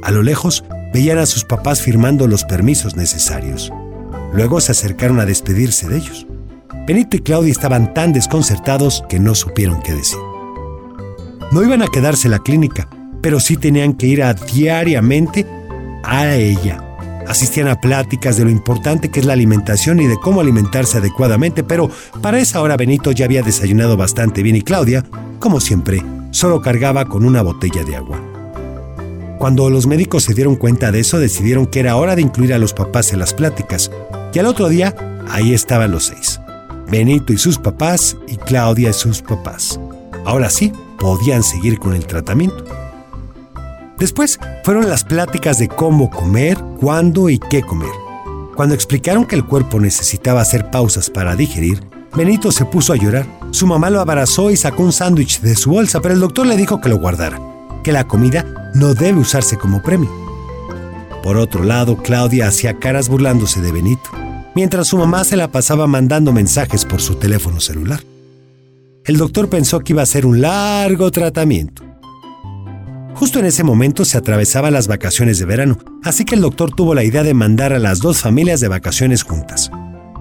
A 0.02 0.10
lo 0.10 0.22
lejos 0.22 0.64
veían 0.92 1.18
a 1.18 1.26
sus 1.26 1.44
papás 1.44 1.80
firmando 1.80 2.26
los 2.26 2.44
permisos 2.44 2.96
necesarios. 2.96 3.72
Luego 4.32 4.60
se 4.60 4.72
acercaron 4.72 5.20
a 5.20 5.26
despedirse 5.26 5.88
de 5.88 5.98
ellos. 5.98 6.26
Benito 6.86 7.16
y 7.16 7.20
Claudia 7.20 7.52
estaban 7.52 7.94
tan 7.94 8.12
desconcertados 8.12 9.04
que 9.08 9.20
no 9.20 9.34
supieron 9.34 9.82
qué 9.82 9.92
decir. 9.94 10.18
No 11.52 11.62
iban 11.62 11.82
a 11.82 11.88
quedarse 11.88 12.26
en 12.26 12.32
la 12.32 12.38
clínica, 12.40 12.88
pero 13.20 13.38
sí 13.38 13.56
tenían 13.56 13.92
que 13.92 14.06
ir 14.06 14.22
a 14.22 14.34
diariamente 14.34 15.46
a 16.02 16.34
ella 16.34 16.89
asistían 17.30 17.68
a 17.68 17.80
pláticas 17.80 18.36
de 18.36 18.44
lo 18.44 18.50
importante 18.50 19.08
que 19.08 19.20
es 19.20 19.26
la 19.26 19.34
alimentación 19.34 20.00
y 20.00 20.06
de 20.06 20.18
cómo 20.18 20.40
alimentarse 20.40 20.98
adecuadamente, 20.98 21.62
pero 21.62 21.88
para 22.20 22.40
esa 22.40 22.60
hora 22.60 22.76
Benito 22.76 23.12
ya 23.12 23.24
había 23.24 23.42
desayunado 23.42 23.96
bastante 23.96 24.42
bien 24.42 24.56
y 24.56 24.62
Claudia, 24.62 25.04
como 25.38 25.60
siempre, 25.60 26.02
solo 26.32 26.60
cargaba 26.60 27.04
con 27.04 27.24
una 27.24 27.42
botella 27.42 27.84
de 27.84 27.96
agua. 27.96 28.20
Cuando 29.38 29.70
los 29.70 29.86
médicos 29.86 30.24
se 30.24 30.34
dieron 30.34 30.56
cuenta 30.56 30.90
de 30.90 31.00
eso, 31.00 31.18
decidieron 31.18 31.66
que 31.66 31.80
era 31.80 31.96
hora 31.96 32.16
de 32.16 32.22
incluir 32.22 32.52
a 32.52 32.58
los 32.58 32.74
papás 32.74 33.12
en 33.12 33.20
las 33.20 33.32
pláticas, 33.32 33.90
y 34.34 34.38
al 34.38 34.46
otro 34.46 34.68
día, 34.68 34.94
ahí 35.28 35.54
estaban 35.54 35.92
los 35.92 36.06
seis. 36.06 36.40
Benito 36.90 37.32
y 37.32 37.38
sus 37.38 37.58
papás 37.58 38.16
y 38.26 38.36
Claudia 38.36 38.90
y 38.90 38.92
sus 38.92 39.22
papás. 39.22 39.78
Ahora 40.24 40.50
sí, 40.50 40.72
podían 40.98 41.44
seguir 41.44 41.78
con 41.78 41.94
el 41.94 42.06
tratamiento. 42.06 42.64
Después 44.00 44.40
fueron 44.64 44.88
las 44.88 45.04
pláticas 45.04 45.58
de 45.58 45.68
cómo 45.68 46.08
comer, 46.08 46.58
cuándo 46.80 47.28
y 47.28 47.38
qué 47.38 47.60
comer. 47.60 47.90
Cuando 48.56 48.74
explicaron 48.74 49.26
que 49.26 49.36
el 49.36 49.44
cuerpo 49.44 49.78
necesitaba 49.78 50.40
hacer 50.40 50.70
pausas 50.70 51.10
para 51.10 51.36
digerir, 51.36 51.84
Benito 52.16 52.50
se 52.50 52.64
puso 52.64 52.94
a 52.94 52.96
llorar. 52.96 53.26
Su 53.50 53.66
mamá 53.66 53.90
lo 53.90 54.00
abrazó 54.00 54.50
y 54.50 54.56
sacó 54.56 54.82
un 54.82 54.92
sándwich 54.92 55.42
de 55.42 55.54
su 55.54 55.70
bolsa, 55.70 56.00
pero 56.00 56.14
el 56.14 56.20
doctor 56.20 56.46
le 56.46 56.56
dijo 56.56 56.80
que 56.80 56.88
lo 56.88 56.98
guardara, 56.98 57.40
que 57.84 57.92
la 57.92 58.08
comida 58.08 58.72
no 58.74 58.94
debe 58.94 59.20
usarse 59.20 59.58
como 59.58 59.82
premio. 59.82 60.10
Por 61.22 61.36
otro 61.36 61.62
lado, 61.62 61.98
Claudia 61.98 62.48
hacía 62.48 62.78
caras 62.78 63.10
burlándose 63.10 63.60
de 63.60 63.70
Benito, 63.70 64.10
mientras 64.54 64.88
su 64.88 64.96
mamá 64.96 65.24
se 65.24 65.36
la 65.36 65.52
pasaba 65.52 65.86
mandando 65.86 66.32
mensajes 66.32 66.86
por 66.86 67.02
su 67.02 67.16
teléfono 67.16 67.60
celular. 67.60 68.02
El 69.04 69.18
doctor 69.18 69.50
pensó 69.50 69.80
que 69.80 69.92
iba 69.92 70.02
a 70.02 70.06
ser 70.06 70.24
un 70.24 70.40
largo 70.40 71.10
tratamiento, 71.10 71.82
Justo 73.14 73.38
en 73.38 73.46
ese 73.46 73.64
momento 73.64 74.04
se 74.04 74.16
atravesaban 74.16 74.72
las 74.72 74.88
vacaciones 74.88 75.38
de 75.38 75.44
verano, 75.44 75.78
así 76.02 76.24
que 76.24 76.34
el 76.34 76.40
doctor 76.40 76.74
tuvo 76.74 76.94
la 76.94 77.04
idea 77.04 77.22
de 77.22 77.34
mandar 77.34 77.72
a 77.72 77.78
las 77.78 77.98
dos 78.00 78.20
familias 78.20 78.60
de 78.60 78.68
vacaciones 78.68 79.22
juntas. 79.24 79.70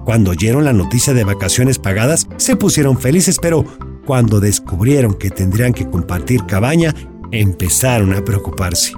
Cuando 0.04 0.32
oyeron 0.32 0.64
la 0.64 0.72
noticia 0.72 1.14
de 1.14 1.24
vacaciones 1.24 1.78
pagadas, 1.78 2.26
se 2.36 2.56
pusieron 2.56 2.98
felices, 2.98 3.38
pero 3.40 3.64
cuando 4.04 4.40
descubrieron 4.40 5.14
que 5.14 5.30
tendrían 5.30 5.72
que 5.72 5.88
compartir 5.88 6.44
cabaña, 6.46 6.94
empezaron 7.30 8.12
a 8.12 8.24
preocuparse. 8.24 8.92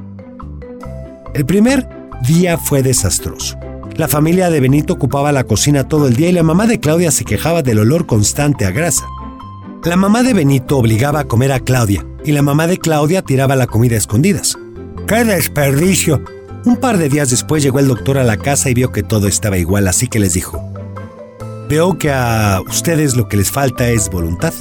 El 1.34 1.44
primer 1.44 1.86
día 2.26 2.58
fue 2.58 2.82
desastroso. 2.82 3.58
La 3.96 4.08
familia 4.08 4.48
de 4.48 4.60
Benito 4.60 4.94
ocupaba 4.94 5.32
la 5.32 5.44
cocina 5.44 5.86
todo 5.86 6.08
el 6.08 6.16
día 6.16 6.30
y 6.30 6.32
la 6.32 6.42
mamá 6.42 6.66
de 6.66 6.80
Claudia 6.80 7.10
se 7.10 7.24
quejaba 7.24 7.62
del 7.62 7.78
olor 7.78 8.06
constante 8.06 8.64
a 8.64 8.70
grasa. 8.70 9.04
La 9.84 9.96
mamá 9.96 10.22
de 10.22 10.32
Benito 10.32 10.78
obligaba 10.78 11.20
a 11.20 11.24
comer 11.24 11.52
a 11.52 11.60
Claudia 11.60 12.06
y 12.24 12.32
la 12.32 12.42
mamá 12.42 12.66
de 12.66 12.78
Claudia 12.78 13.22
tiraba 13.22 13.56
la 13.56 13.66
comida 13.66 13.94
a 13.94 13.98
escondidas. 13.98 14.56
¡Qué 15.06 15.24
desperdicio! 15.24 16.22
Un 16.64 16.76
par 16.76 16.98
de 16.98 17.08
días 17.08 17.30
después 17.30 17.62
llegó 17.62 17.80
el 17.80 17.88
doctor 17.88 18.18
a 18.18 18.24
la 18.24 18.36
casa 18.36 18.70
y 18.70 18.74
vio 18.74 18.92
que 18.92 19.02
todo 19.02 19.26
estaba 19.26 19.58
igual, 19.58 19.88
así 19.88 20.08
que 20.08 20.20
les 20.20 20.34
dijo, 20.34 20.62
Veo 21.68 21.98
que 21.98 22.10
a 22.12 22.60
ustedes 22.68 23.16
lo 23.16 23.28
que 23.28 23.36
les 23.36 23.50
falta 23.50 23.88
es 23.88 24.10
voluntad. 24.10 24.52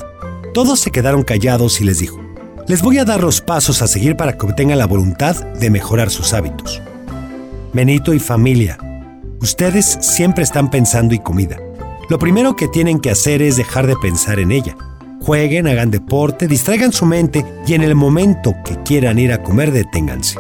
Todos 0.54 0.80
se 0.80 0.92
quedaron 0.92 1.24
callados 1.24 1.82
y 1.82 1.84
les 1.84 2.00
dijo, 2.00 2.22
les 2.68 2.82
voy 2.82 3.00
a 3.00 3.06
dar 3.06 3.22
los 3.22 3.42
pasos 3.42 3.82
a 3.82 3.88
seguir 3.88 4.16
para 4.16 4.38
que 4.38 4.46
obtengan 4.46 4.78
la 4.78 4.88
voluntad 4.88 5.36
de 5.36 5.70
mejorar 5.70 6.10
sus 6.10 6.34
hábitos. 6.34 6.82
Benito 7.74 8.14
y 8.14 8.20
familia, 8.20 8.78
ustedes 9.42 9.98
siempre 10.02 10.44
están 10.44 10.70
pensando 10.70 11.14
y 11.14 11.20
comida. 11.20 11.58
Lo 12.10 12.18
primero 12.20 12.56
que 12.56 12.68
tienen 12.68 13.00
que 13.00 13.12
hacer 13.12 13.42
es 13.42 13.58
dejar 13.58 13.88
de 13.88 13.98
pensar 13.98 14.40
en 14.40 14.52
ella. 14.52 14.78
Jueguen, 15.22 15.68
hagan 15.68 15.92
deporte, 15.92 16.48
distraigan 16.48 16.92
su 16.92 17.06
mente 17.06 17.46
y 17.68 17.76
en 17.76 17.84
el 17.84 17.94
momento 17.94 18.56
que 18.66 18.82
quieran 18.82 19.20
ir 19.20 19.32
a 19.32 19.44
comer 19.44 19.72
deténganse. 19.72 20.40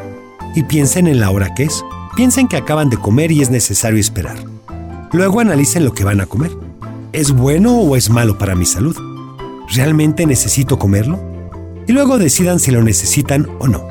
Y 0.55 0.63
piensen 0.63 1.07
en 1.07 1.19
la 1.19 1.29
hora 1.29 1.53
que 1.53 1.63
es. 1.63 1.85
Piensen 2.15 2.47
que 2.47 2.57
acaban 2.57 2.89
de 2.89 2.97
comer 2.97 3.31
y 3.31 3.41
es 3.41 3.51
necesario 3.51 4.00
esperar. 4.00 4.38
Luego 5.11 5.39
analicen 5.39 5.85
lo 5.85 5.93
que 5.93 6.03
van 6.03 6.19
a 6.19 6.25
comer. 6.25 6.51
¿Es 7.13 7.31
bueno 7.31 7.77
o 7.77 7.95
es 7.95 8.09
malo 8.09 8.39
para 8.39 8.55
mi 8.55 8.65
salud? 8.65 8.97
¿Realmente 9.69 10.25
necesito 10.25 10.79
comerlo? 10.79 11.19
Y 11.88 11.91
luego 11.91 12.17
decidan 12.17 12.59
si 12.59 12.71
lo 12.71 12.81
necesitan 12.81 13.47
o 13.59 13.67
no. 13.67 13.88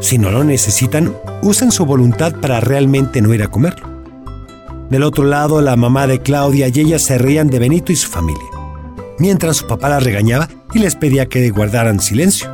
Si 0.00 0.18
no 0.18 0.32
lo 0.32 0.42
necesitan, 0.42 1.14
usen 1.42 1.70
su 1.70 1.86
voluntad 1.86 2.34
para 2.40 2.58
realmente 2.58 3.22
no 3.22 3.32
ir 3.32 3.44
a 3.44 3.48
comerlo. 3.48 3.88
Del 4.90 5.04
otro 5.04 5.24
lado, 5.24 5.62
la 5.62 5.76
mamá 5.76 6.08
de 6.08 6.20
Claudia 6.20 6.66
y 6.66 6.80
ella 6.80 6.98
se 6.98 7.16
reían 7.16 7.48
de 7.48 7.60
Benito 7.60 7.92
y 7.92 7.96
su 7.96 8.10
familia 8.10 8.55
mientras 9.18 9.56
su 9.56 9.66
papá 9.66 9.88
la 9.88 10.00
regañaba 10.00 10.48
y 10.74 10.78
les 10.78 10.96
pedía 10.96 11.26
que 11.26 11.50
guardaran 11.50 12.00
silencio. 12.00 12.50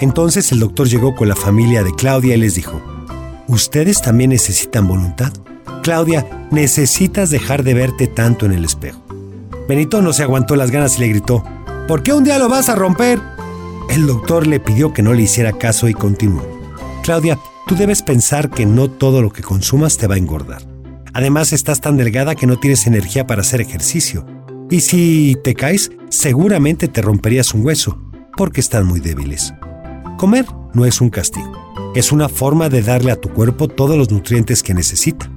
Entonces 0.00 0.52
el 0.52 0.60
doctor 0.60 0.88
llegó 0.88 1.14
con 1.14 1.28
la 1.28 1.36
familia 1.36 1.82
de 1.82 1.94
Claudia 1.94 2.34
y 2.34 2.38
les 2.38 2.54
dijo, 2.54 2.82
¿Ustedes 3.48 4.02
también 4.02 4.30
necesitan 4.30 4.88
voluntad? 4.88 5.32
Claudia, 5.82 6.48
necesitas 6.50 7.30
dejar 7.30 7.62
de 7.62 7.74
verte 7.74 8.08
tanto 8.08 8.44
en 8.44 8.52
el 8.52 8.64
espejo. 8.64 9.00
Benito 9.68 10.02
no 10.02 10.12
se 10.12 10.24
aguantó 10.24 10.56
las 10.56 10.70
ganas 10.70 10.96
y 10.96 11.00
le 11.00 11.08
gritó, 11.08 11.44
¿por 11.86 12.02
qué 12.02 12.12
un 12.12 12.24
día 12.24 12.38
lo 12.38 12.48
vas 12.48 12.68
a 12.68 12.74
romper? 12.74 13.20
El 13.88 14.06
doctor 14.06 14.46
le 14.46 14.58
pidió 14.58 14.92
que 14.92 15.02
no 15.02 15.14
le 15.14 15.22
hiciera 15.22 15.52
caso 15.52 15.88
y 15.88 15.94
continuó. 15.94 16.44
Claudia, 17.02 17.38
tú 17.68 17.76
debes 17.76 18.02
pensar 18.02 18.50
que 18.50 18.66
no 18.66 18.90
todo 18.90 19.22
lo 19.22 19.30
que 19.32 19.42
consumas 19.42 19.96
te 19.96 20.08
va 20.08 20.16
a 20.16 20.18
engordar. 20.18 20.62
Además, 21.12 21.52
estás 21.52 21.80
tan 21.80 21.96
delgada 21.96 22.34
que 22.34 22.46
no 22.46 22.58
tienes 22.58 22.86
energía 22.86 23.26
para 23.26 23.42
hacer 23.42 23.60
ejercicio. 23.60 24.26
Y 24.70 24.80
si 24.80 25.36
te 25.44 25.54
caes, 25.54 25.92
seguramente 26.08 26.88
te 26.88 27.00
romperías 27.00 27.54
un 27.54 27.64
hueso, 27.64 27.98
porque 28.36 28.60
están 28.60 28.86
muy 28.86 29.00
débiles. 29.00 29.54
Comer 30.18 30.46
no 30.74 30.84
es 30.84 31.00
un 31.00 31.08
castigo, 31.08 31.52
es 31.94 32.10
una 32.10 32.28
forma 32.28 32.68
de 32.68 32.82
darle 32.82 33.12
a 33.12 33.20
tu 33.20 33.28
cuerpo 33.28 33.68
todos 33.68 33.96
los 33.96 34.10
nutrientes 34.10 34.62
que 34.62 34.74
necesita. 34.74 35.30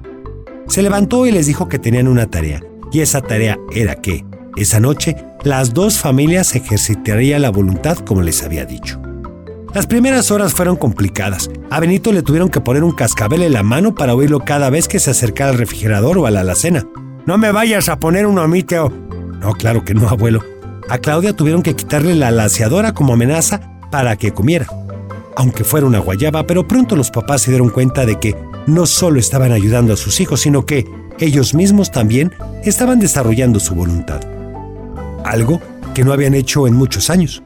Se 0.68 0.82
levantó 0.82 1.28
y 1.28 1.32
les 1.32 1.46
dijo 1.46 1.68
que 1.68 1.78
tenían 1.78 2.08
una 2.08 2.30
tarea, 2.30 2.64
y 2.92 3.02
esa 3.02 3.22
tarea 3.22 3.60
era 3.72 3.96
que, 3.96 4.26
esa 4.58 4.80
noche, 4.80 5.16
las 5.44 5.74
dos 5.74 6.00
familias 6.00 6.56
ejercitarían 6.56 7.44
la 7.44 7.52
voluntad 7.52 7.98
como 8.00 8.24
les 8.24 8.44
había 8.44 8.66
dicho. 8.66 9.00
Las 9.76 9.86
primeras 9.86 10.32
horas 10.32 10.56
fueron 10.56 10.76
complicadas. 10.76 11.52
A 11.70 11.80
Benito 11.80 12.12
le 12.12 12.24
tuvieron 12.24 12.50
que 12.50 12.60
poner 12.60 12.84
un 12.84 12.94
cascabel 12.94 13.44
en 13.44 13.54
la 13.54 13.62
mano 13.62 13.94
para 13.94 14.16
oírlo 14.16 14.40
cada 14.40 14.72
vez 14.72 14.88
que 14.88 14.98
se 14.98 15.12
acercara 15.12 15.52
al 15.52 15.60
refrigerador 15.60 16.18
o 16.18 16.26
a 16.26 16.32
la 16.32 16.40
alacena. 16.40 16.88
No 17.28 17.38
me 17.38 17.52
vayas 17.52 17.90
a 17.90 18.00
poner 18.00 18.26
un 18.26 18.40
omíteo, 18.40 18.92
no, 19.40 19.54
claro 19.54 19.84
que 19.84 19.94
no, 19.94 20.08
abuelo. 20.10 20.44
A 20.90 20.98
Claudia 20.98 21.34
tuvieron 21.34 21.62
que 21.62 21.76
quitarle 21.76 22.16
la 22.16 22.32
laciadora 22.32 22.94
como 22.94 23.14
amenaza 23.14 23.62
para 23.92 24.16
que 24.16 24.34
comiera. 24.34 24.68
Aunque 25.36 25.64
fuera 25.64 25.88
una 25.88 26.00
guayaba, 26.00 26.46
pero 26.46 26.68
pronto 26.68 26.96
los 26.96 27.12
papás 27.12 27.44
se 27.44 27.52
dieron 27.52 27.70
cuenta 27.70 28.06
de 28.06 28.20
que 28.20 28.36
no 28.68 28.86
solo 28.86 29.20
estaban 29.20 29.52
ayudando 29.52 29.94
a 29.94 29.98
sus 29.98 30.20
hijos, 30.20 30.42
sino 30.42 30.66
que 30.66 30.86
ellos 31.20 31.54
mismos 31.54 31.92
también 31.92 32.34
estaban 32.64 33.00
desarrollando 33.00 33.60
su 33.60 33.76
voluntad. 33.76 34.22
Algo 35.24 35.62
que 35.94 36.04
no 36.04 36.14
habían 36.14 36.34
hecho 36.34 36.68
en 36.68 36.74
muchos 36.74 37.10
años. 37.10 37.44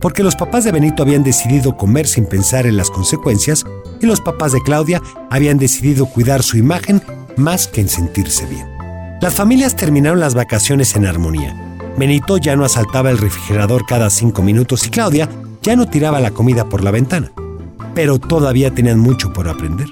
Porque 0.00 0.24
los 0.24 0.34
papás 0.34 0.64
de 0.64 0.72
Benito 0.72 1.02
habían 1.02 1.22
decidido 1.22 1.76
comer 1.76 2.08
sin 2.08 2.26
pensar 2.26 2.66
en 2.66 2.76
las 2.76 2.90
consecuencias 2.90 3.64
y 4.00 4.06
los 4.06 4.20
papás 4.20 4.52
de 4.52 4.62
Claudia 4.62 5.00
habían 5.30 5.58
decidido 5.58 6.06
cuidar 6.06 6.42
su 6.42 6.58
imagen 6.58 7.02
más 7.36 7.68
que 7.68 7.80
en 7.80 7.88
sentirse 7.88 8.44
bien. 8.46 8.71
Las 9.22 9.34
familias 9.34 9.76
terminaron 9.76 10.18
las 10.18 10.34
vacaciones 10.34 10.96
en 10.96 11.06
armonía. 11.06 11.56
Benito 11.96 12.38
ya 12.38 12.56
no 12.56 12.64
asaltaba 12.64 13.08
el 13.08 13.18
refrigerador 13.18 13.86
cada 13.86 14.10
cinco 14.10 14.42
minutos 14.42 14.84
y 14.84 14.90
Claudia 14.90 15.28
ya 15.62 15.76
no 15.76 15.86
tiraba 15.86 16.18
la 16.18 16.32
comida 16.32 16.68
por 16.68 16.82
la 16.82 16.90
ventana. 16.90 17.30
Pero 17.94 18.18
todavía 18.18 18.74
tenían 18.74 18.98
mucho 18.98 19.32
por 19.32 19.48
aprender. 19.48 19.86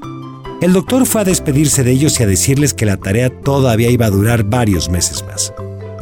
El 0.61 0.73
doctor 0.73 1.07
fue 1.07 1.21
a 1.21 1.25
despedirse 1.25 1.85
de 1.85 1.93
ellos 1.93 2.19
y 2.19 2.25
a 2.25 2.27
decirles 2.27 2.75
que 2.75 2.87
la 2.87 2.97
tarea 2.97 3.31
todavía 3.31 3.89
iba 3.89 4.07
a 4.07 4.11
durar 4.11 4.43
varios 4.43 4.89
meses 4.89 5.25
más. 5.25 5.53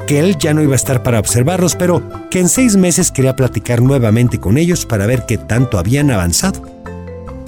Que 0.07 0.21
él 0.21 0.39
ya 0.39 0.55
no 0.55 0.63
iba 0.63 0.73
a 0.73 0.77
estar 0.77 1.03
para 1.03 1.21
observarlos, 1.21 1.77
pero 1.77 2.03
que 2.31 2.41
en 2.41 2.49
seis 2.49 2.77
meses 2.77 3.13
quería 3.13 3.37
platicar 3.37 3.83
nuevamente 3.83 4.41
con 4.41 4.57
ellos 4.57 4.87
para 4.87 5.05
ver 5.05 5.27
qué 5.27 5.37
tanto 5.37 5.79
habían 5.79 6.11
avanzado. 6.11 6.63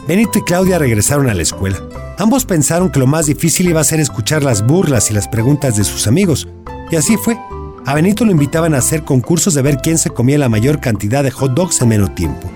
Benito 0.07 0.41
y 0.41 0.43
Claudia 0.43 0.79
regresaron 0.79 1.31
a 1.31 1.35
la 1.35 1.41
escuela. 1.41 1.79
Ambos 2.21 2.45
pensaron 2.45 2.91
que 2.91 3.01
lo 3.01 3.07
más 3.07 3.25
difícil 3.25 3.71
iba 3.71 3.81
a 3.81 3.85
ser 3.85 3.99
escuchar 3.99 4.43
las 4.43 4.67
burlas 4.67 5.11
y 5.11 5.15
las 5.15 5.27
preguntas 5.27 5.79
de 5.79 5.85
sus 5.85 6.07
amigos, 6.07 6.47
y 6.91 6.97
así 6.97 7.17
fue. 7.17 7.39
A 7.87 7.95
Benito 7.95 8.27
lo 8.27 8.31
invitaban 8.31 8.75
a 8.75 8.79
hacer 8.79 9.05
concursos 9.05 9.55
de 9.55 9.63
ver 9.63 9.79
quién 9.79 9.97
se 9.97 10.11
comía 10.11 10.37
la 10.37 10.51
mayor 10.51 10.81
cantidad 10.81 11.25
de 11.25 11.31
hot 11.31 11.55
dogs 11.55 11.81
en 11.81 11.89
menos 11.89 12.15
tiempo. 12.15 12.51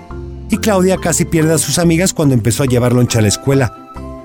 Y 0.51 0.59
Claudia 0.59 0.99
casi 0.99 1.25
pierde 1.25 1.55
a 1.55 1.59
sus 1.59 1.79
amigas 1.79 2.13
cuando 2.13 2.35
empezó 2.35 2.63
a 2.63 2.67
llevar 2.67 2.93
loncha 2.93 3.21
a 3.21 3.23
la 3.23 3.29
escuela. 3.29 3.73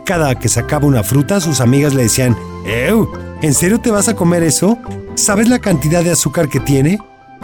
Cada 0.05 0.37
que 0.37 0.49
sacaba 0.49 0.85
una 0.85 1.03
fruta, 1.03 1.39
sus 1.39 1.61
amigas 1.61 1.93
le 1.93 2.03
decían, 2.03 2.35
¡Ew! 2.65 3.07
¿En 3.41 3.53
serio 3.53 3.79
te 3.79 3.91
vas 3.91 4.09
a 4.09 4.17
comer 4.17 4.43
eso? 4.43 4.77
¿Sabes 5.15 5.47
la 5.47 5.59
cantidad 5.59 6.03
de 6.03 6.11
azúcar 6.11 6.49
que 6.49 6.59
tiene? 6.59 6.99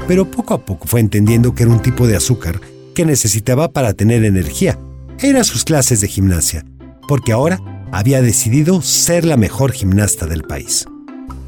Pero 0.05 0.29
poco 0.29 0.53
a 0.53 0.65
poco 0.65 0.85
fue 0.85 0.99
entendiendo 0.99 1.55
que 1.55 1.63
era 1.63 1.71
un 1.71 1.81
tipo 1.81 2.07
de 2.07 2.17
azúcar 2.17 2.59
que 2.93 3.05
necesitaba 3.05 3.69
para 3.69 3.93
tener 3.93 4.25
energía. 4.25 4.77
Era 5.19 5.45
sus 5.45 5.63
clases 5.63 6.01
de 6.01 6.09
gimnasia, 6.09 6.65
porque 7.07 7.31
ahora 7.31 7.61
había 7.95 8.21
decidido 8.21 8.81
ser 8.81 9.23
la 9.23 9.37
mejor 9.37 9.71
gimnasta 9.71 10.25
del 10.25 10.43
país. 10.43 10.85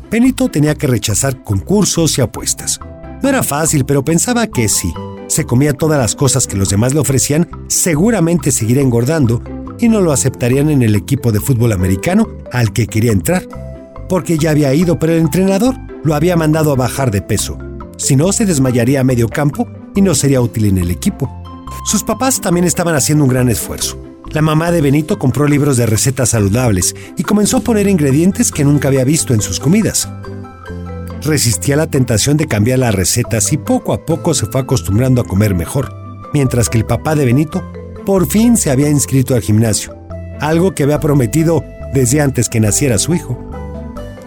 Benito 0.10 0.48
tenía 0.48 0.76
que 0.76 0.88
rechazar 0.88 1.44
concursos 1.44 2.18
y 2.18 2.22
apuestas. 2.22 2.80
No 3.22 3.28
era 3.28 3.44
fácil, 3.44 3.84
pero 3.84 4.06
pensaba 4.06 4.48
que 4.48 4.70
si 4.70 4.94
se 5.28 5.44
comía 5.44 5.74
todas 5.74 6.00
las 6.00 6.16
cosas 6.16 6.48
que 6.48 6.56
los 6.56 6.70
demás 6.70 6.94
le 6.94 7.02
ofrecían, 7.02 7.50
seguramente 7.68 8.52
seguiría 8.52 8.82
engordando 8.82 9.42
y 9.78 9.90
no 9.90 10.00
lo 10.00 10.14
aceptarían 10.14 10.70
en 10.70 10.84
el 10.84 10.96
equipo 10.96 11.34
de 11.34 11.42
fútbol 11.42 11.74
americano 11.74 12.30
al 12.54 12.72
que 12.72 12.88
quería 12.88 13.12
entrar, 13.12 13.46
porque 14.08 14.38
ya 14.38 14.52
había 14.52 14.74
ido, 14.74 14.98
pero 14.98 15.12
el 15.12 15.20
entrenador 15.20 15.76
lo 16.06 16.16
había 16.16 16.38
mandado 16.38 16.72
a 16.72 16.76
bajar 16.76 17.12
de 17.12 17.22
peso. 17.22 17.58
Si 17.98 18.16
no, 18.16 18.32
se 18.32 18.46
desmayaría 18.46 19.02
a 19.02 19.04
medio 19.04 19.28
campo 19.28 19.68
y 19.96 20.02
no 20.02 20.16
sería 20.16 20.40
útil 20.40 20.64
en 20.64 20.78
el 20.78 20.92
equipo. 20.92 21.30
Sus 21.84 22.04
papás 22.04 22.40
también 22.40 22.66
estaban 22.66 22.96
haciendo 22.96 23.26
un 23.26 23.32
gran 23.32 23.50
esfuerzo. 23.50 24.07
La 24.32 24.42
mamá 24.42 24.72
de 24.72 24.82
Benito 24.82 25.18
compró 25.18 25.48
libros 25.48 25.78
de 25.78 25.86
recetas 25.86 26.30
saludables 26.30 26.96
y 27.16 27.24
comenzó 27.24 27.58
a 27.58 27.62
poner 27.62 27.88
ingredientes 27.88 28.52
que 28.52 28.66
nunca 28.66 28.90
había 28.90 29.06
visto 29.06 29.34
en 29.34 29.42
sus 29.42 29.60
comidas. 29.60 30.10
Resistía 31.22 31.76
la 31.76 31.88
tentación 31.88 32.38
de 32.38 32.46
cambiar 32.46 32.80
las 32.80 32.94
recetas 32.94 33.52
y 33.54 33.58
poco 33.58 33.94
a 33.94 34.06
poco 34.06 34.34
se 34.34 34.46
fue 34.46 34.62
acostumbrando 34.62 35.22
a 35.22 35.24
comer 35.24 35.56
mejor, 35.56 35.94
mientras 36.34 36.70
que 36.70 36.78
el 36.78 36.86
papá 36.86 37.16
de 37.16 37.26
Benito 37.26 37.64
por 38.06 38.28
fin 38.28 38.58
se 38.58 38.70
había 38.70 38.90
inscrito 38.90 39.34
al 39.34 39.42
gimnasio, 39.42 39.96
algo 40.40 40.74
que 40.74 40.84
había 40.84 41.00
prometido 41.00 41.64
desde 41.94 42.22
antes 42.22 42.50
que 42.50 42.60
naciera 42.60 42.98
su 42.98 43.16
hijo. 43.16 43.38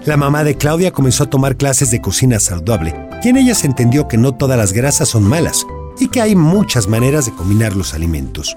La 0.06 0.16
mamá 0.16 0.44
de 0.44 0.56
Claudia 0.56 0.92
comenzó 0.92 1.24
a 1.24 1.30
tomar 1.30 1.56
clases 1.56 1.90
de 1.90 2.00
cocina 2.00 2.40
saludable 2.40 2.94
y 3.22 3.28
en 3.28 3.36
ellas 3.36 3.64
entendió 3.64 4.08
que 4.08 4.16
no 4.16 4.34
todas 4.34 4.58
las 4.58 4.72
grasas 4.72 5.08
son 5.08 5.24
malas 5.24 5.66
y 5.98 6.08
que 6.08 6.22
hay 6.22 6.34
muchas 6.34 6.88
maneras 6.88 7.26
de 7.26 7.32
combinar 7.32 7.76
los 7.76 7.92
alimentos. 7.92 8.56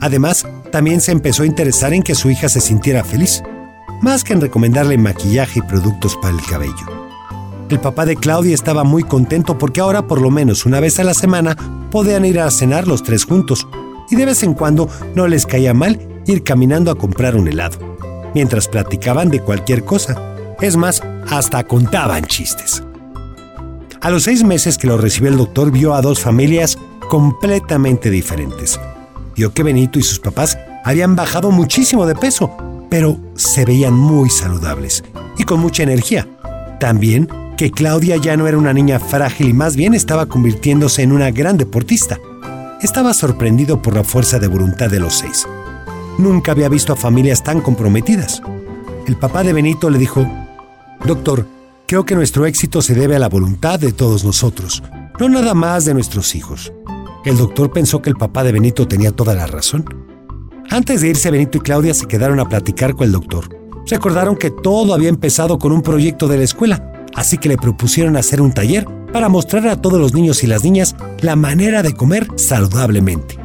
Además, 0.00 0.46
también 0.72 1.00
se 1.00 1.12
empezó 1.12 1.42
a 1.42 1.46
interesar 1.46 1.92
en 1.92 2.02
que 2.02 2.14
su 2.14 2.30
hija 2.30 2.48
se 2.48 2.60
sintiera 2.60 3.04
feliz, 3.04 3.42
más 4.00 4.24
que 4.24 4.32
en 4.32 4.40
recomendarle 4.40 4.96
maquillaje 4.96 5.58
y 5.58 5.62
productos 5.62 6.16
para 6.16 6.34
el 6.34 6.42
cabello. 6.42 6.86
El 7.68 7.78
papá 7.78 8.06
de 8.06 8.16
Claudia 8.16 8.54
estaba 8.54 8.82
muy 8.82 9.04
contento 9.04 9.58
porque 9.58 9.80
ahora 9.80 10.06
por 10.06 10.20
lo 10.20 10.30
menos 10.30 10.66
una 10.66 10.80
vez 10.80 10.98
a 10.98 11.04
la 11.04 11.14
semana 11.14 11.56
podían 11.90 12.24
ir 12.24 12.40
a 12.40 12.50
cenar 12.50 12.88
los 12.88 13.02
tres 13.02 13.24
juntos 13.24 13.68
y 14.10 14.16
de 14.16 14.24
vez 14.24 14.42
en 14.42 14.54
cuando 14.54 14.88
no 15.14 15.28
les 15.28 15.46
caía 15.46 15.74
mal 15.74 16.00
ir 16.26 16.42
caminando 16.42 16.90
a 16.90 16.96
comprar 16.96 17.36
un 17.36 17.46
helado, 17.46 17.78
mientras 18.34 18.68
platicaban 18.68 19.28
de 19.28 19.40
cualquier 19.40 19.84
cosa. 19.84 20.34
Es 20.60 20.76
más, 20.76 21.02
hasta 21.30 21.64
contaban 21.64 22.24
chistes. 22.24 22.82
A 24.00 24.10
los 24.10 24.24
seis 24.24 24.42
meses 24.42 24.78
que 24.78 24.86
lo 24.86 24.96
recibió 24.96 25.30
el 25.30 25.36
doctor 25.36 25.70
vio 25.70 25.94
a 25.94 26.00
dos 26.00 26.20
familias 26.20 26.78
completamente 27.08 28.10
diferentes 28.10 28.80
que 29.48 29.62
Benito 29.62 29.98
y 29.98 30.02
sus 30.02 30.20
papás 30.20 30.58
habían 30.84 31.16
bajado 31.16 31.50
muchísimo 31.50 32.04
de 32.04 32.14
peso, 32.14 32.54
pero 32.90 33.18
se 33.34 33.64
veían 33.64 33.94
muy 33.94 34.28
saludables 34.28 35.02
y 35.38 35.44
con 35.44 35.60
mucha 35.60 35.82
energía. 35.82 36.28
También 36.78 37.26
que 37.56 37.70
Claudia 37.70 38.16
ya 38.16 38.36
no 38.36 38.46
era 38.46 38.58
una 38.58 38.74
niña 38.74 38.98
frágil 38.98 39.48
y 39.48 39.52
más 39.52 39.76
bien 39.76 39.94
estaba 39.94 40.26
convirtiéndose 40.26 41.02
en 41.02 41.12
una 41.12 41.30
gran 41.30 41.56
deportista. 41.56 42.18
Estaba 42.82 43.14
sorprendido 43.14 43.82
por 43.82 43.94
la 43.94 44.04
fuerza 44.04 44.38
de 44.38 44.48
voluntad 44.48 44.90
de 44.90 45.00
los 45.00 45.14
seis. 45.14 45.46
Nunca 46.18 46.52
había 46.52 46.68
visto 46.68 46.92
a 46.92 46.96
familias 46.96 47.42
tan 47.42 47.60
comprometidas. 47.60 48.42
El 49.06 49.16
papá 49.16 49.42
de 49.42 49.52
Benito 49.52 49.90
le 49.90 49.98
dijo, 49.98 50.26
Doctor, 51.04 51.46
creo 51.86 52.04
que 52.04 52.14
nuestro 52.14 52.46
éxito 52.46 52.82
se 52.82 52.94
debe 52.94 53.16
a 53.16 53.18
la 53.18 53.28
voluntad 53.28 53.78
de 53.78 53.92
todos 53.92 54.24
nosotros, 54.24 54.82
no 55.18 55.28
nada 55.28 55.54
más 55.54 55.84
de 55.84 55.94
nuestros 55.94 56.34
hijos. 56.34 56.72
El 57.24 57.36
doctor 57.36 57.70
pensó 57.70 58.00
que 58.00 58.08
el 58.08 58.16
papá 58.16 58.44
de 58.44 58.52
Benito 58.52 58.88
tenía 58.88 59.12
toda 59.12 59.34
la 59.34 59.46
razón. 59.46 59.84
Antes 60.70 61.02
de 61.02 61.08
irse, 61.08 61.30
Benito 61.30 61.58
y 61.58 61.60
Claudia 61.60 61.92
se 61.92 62.06
quedaron 62.06 62.40
a 62.40 62.48
platicar 62.48 62.94
con 62.94 63.06
el 63.06 63.12
doctor. 63.12 63.48
Recordaron 63.86 64.36
que 64.36 64.50
todo 64.50 64.94
había 64.94 65.10
empezado 65.10 65.58
con 65.58 65.72
un 65.72 65.82
proyecto 65.82 66.28
de 66.28 66.38
la 66.38 66.44
escuela, 66.44 67.06
así 67.14 67.36
que 67.36 67.50
le 67.50 67.58
propusieron 67.58 68.16
hacer 68.16 68.40
un 68.40 68.52
taller 68.52 68.86
para 69.12 69.28
mostrar 69.28 69.68
a 69.68 69.82
todos 69.82 70.00
los 70.00 70.14
niños 70.14 70.42
y 70.44 70.46
las 70.46 70.64
niñas 70.64 70.96
la 71.20 71.36
manera 71.36 71.82
de 71.82 71.92
comer 71.92 72.26
saludablemente. 72.36 73.38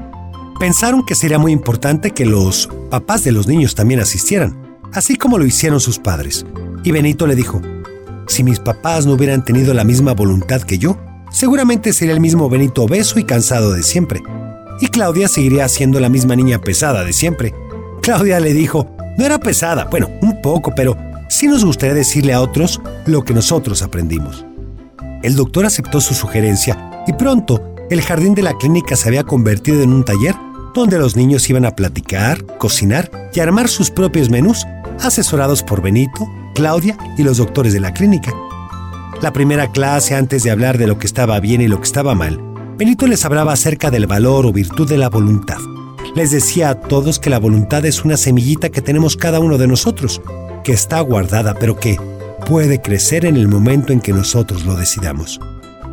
Pensaron 0.58 1.05
que 1.05 1.15
sería 1.15 1.39
muy 1.39 1.51
importante 1.51 2.12
que 2.12 2.25
los 2.25 2.70
papás 2.89 3.25
de 3.25 3.34
los 3.34 3.48
niños 3.48 3.75
también 3.75 4.00
asistieran, 4.00 4.77
así 4.94 5.17
como 5.17 5.38
lo 5.38 5.46
hicieron 5.46 5.82
sus 5.82 6.00
padres. 6.00 6.46
Y 6.84 6.91
Benito 6.91 7.27
le 7.27 7.36
dijo, 7.36 7.62
si 8.27 8.44
mis 8.44 8.60
papás 8.60 9.05
no 9.05 9.13
hubieran 9.13 9.44
tenido 9.44 9.74
la 9.74 9.84
misma 9.84 10.13
voluntad 10.13 10.62
que 10.62 10.77
yo, 10.77 10.98
seguramente 11.36 11.92
sería 11.92 12.13
el 12.13 12.22
mismo 12.22 12.50
Benito 12.50 12.84
obeso 12.84 13.20
y 13.20 13.25
cansado 13.25 13.74
de 13.74 13.84
siempre. 13.84 14.24
Y 14.80 14.88
Claudia 14.88 15.27
seguiría 15.27 15.68
siendo 15.68 16.00
la 16.00 16.10
misma 16.10 16.36
niña 16.36 16.62
pesada 16.62 17.04
de 17.04 17.12
siempre. 17.12 17.54
Claudia 18.01 18.39
le 18.39 18.54
dijo, 18.54 18.96
no 19.18 19.25
era 19.25 19.38
pesada, 19.38 19.86
bueno, 19.86 20.10
un 20.22 20.42
poco, 20.42 20.74
pero 20.74 20.98
sí 21.27 21.48
nos 21.48 21.65
gustaría 21.65 21.94
decirle 21.94 22.34
a 22.34 22.42
otros 22.42 22.82
lo 23.06 23.25
que 23.25 23.34
nosotros 23.34 23.82
aprendimos. 23.82 24.46
El 25.24 25.36
doctor 25.36 25.65
aceptó 25.65 26.00
su 26.00 26.13
sugerencia 26.13 27.04
y 27.06 27.13
pronto 27.13 27.75
el 27.89 28.01
jardín 28.01 28.34
de 28.34 28.42
la 28.42 28.58
clínica 28.58 28.96
se 28.96 29.10
había 29.10 29.24
convertido 29.24 29.82
en 29.82 29.92
un 29.92 30.06
taller 30.06 30.36
donde 30.74 30.98
los 30.98 31.18
niños 31.18 31.50
iban 31.50 31.65
a 31.65 31.75
platicar, 31.75 32.46
cocinar 32.58 33.30
y 33.34 33.42
armar 33.42 33.68
sus 33.68 33.92
propios 33.92 34.30
menús, 34.30 34.65
asesorados 35.01 35.63
por 35.63 35.82
Benito, 35.82 36.30
Claudia 36.54 36.98
y 37.18 37.24
los 37.24 37.38
doctores 37.38 37.74
de 37.74 37.82
la 37.82 37.94
clínica. 37.94 38.34
La 39.25 39.34
primera 39.34 39.72
clase, 39.72 40.13
antes 40.13 40.44
de 40.44 40.51
hablar 40.51 40.77
de 40.77 40.86
lo 40.86 41.00
que 41.00 41.08
estaba 41.08 41.39
bien 41.39 41.60
y 41.60 41.67
lo 41.67 41.79
que 41.79 41.86
estaba 41.86 42.13
mal, 42.13 42.39
Benito 42.77 43.08
les 43.08 43.25
hablaba 43.25 43.53
acerca 43.53 43.89
del 43.89 44.05
valor 44.05 44.46
o 44.46 44.53
virtud 44.53 44.88
de 44.88 45.00
la 45.00 45.10
voluntad. 45.10 45.58
Les 46.13 46.29
decía 46.29 46.70
a 46.70 46.79
todos 46.79 47.17
que 47.17 47.32
la 47.32 47.39
voluntad 47.39 47.84
es 47.88 48.05
una 48.05 48.17
semillita 48.17 48.70
que 48.70 48.84
tenemos 48.84 49.17
cada 49.17 49.39
uno 49.39 49.58
de 49.58 49.65
nosotros, 49.65 50.22
que 50.63 50.74
está 50.74 51.00
guardada, 51.00 51.55
pero 51.55 51.75
que 51.75 51.98
puede 52.48 52.84
crecer 52.84 53.25
en 53.25 53.36
el 53.36 53.48
momento 53.48 53.94
en 53.94 54.00
que 54.00 54.13
nosotros 54.13 54.63
lo 54.63 54.75
decidamos. 54.75 55.39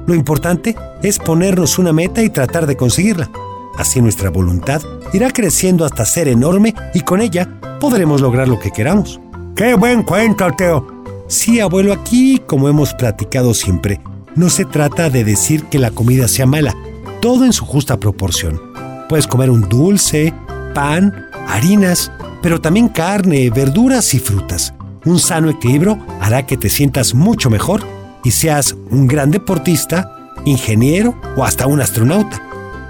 Lo 0.07 0.15
importante 0.15 0.77
es 1.03 1.19
ponernos 1.19 1.79
una 1.79 1.95
meta 1.95 2.23
y 2.23 2.29
tratar 2.29 2.67
de 2.67 2.77
conseguirla. 2.77 3.31
Así 3.79 4.03
nuestra 4.03 4.29
voluntad 4.29 4.83
irá 5.15 5.31
creciendo 5.31 5.87
hasta 5.87 6.05
ser 6.05 6.29
enorme 6.29 6.75
y 6.93 7.01
con 7.01 7.23
ella 7.23 7.49
podremos 7.81 8.21
lograr 8.21 8.47
lo 8.47 8.59
que 8.59 8.73
queramos. 8.73 9.23
¡Qué 9.57 9.73
buen 9.73 10.03
cuento, 10.03 10.51
Teo! 10.55 10.92
Sí, 11.33 11.61
abuelo, 11.61 11.95
aquí, 11.95 12.43
como 12.47 12.69
hemos 12.69 12.93
platicado 12.93 13.55
siempre, 13.55 14.03
no 14.37 14.51
se 14.51 14.67
trata 14.67 15.09
de 15.09 15.25
decir 15.25 15.65
que 15.65 15.79
la 15.79 15.91
comida 15.91 16.29
sea 16.29 16.45
mala, 16.45 16.77
todo 17.23 17.47
en 17.47 17.55
su 17.55 17.65
justa 17.65 17.99
proporción. 17.99 18.61
Puedes 19.09 19.27
comer 19.27 19.49
un 19.49 19.67
dulce, 19.67 20.35
pan, 20.75 21.31
harinas, 21.49 22.13
pero 22.43 22.61
también 22.61 22.91
carne, 22.91 23.49
verduras 23.49 24.13
y 24.13 24.19
frutas. 24.19 24.75
Un 25.07 25.19
sano 25.19 25.49
equilibrio 25.49 25.99
hará 26.21 26.45
que 26.45 26.59
te 26.59 26.69
sientas 26.69 27.15
mucho 27.15 27.49
mejor 27.49 27.83
y 28.25 28.31
seas 28.31 28.77
un 28.91 29.09
gran 29.09 29.31
deportista, 29.31 30.35
ingeniero 30.45 31.19
o 31.39 31.45
hasta 31.45 31.67
un 31.67 31.81
astronauta. 31.81 32.43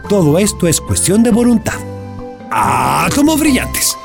Todo 0.09 0.40
esto 0.40 0.67
es 0.67 0.81
cuestión 0.81 1.23
de 1.23 1.31
voluntad. 1.31 1.79
¡Ah, 2.51 3.09
como 3.14 3.37
brillantes! 3.37 3.97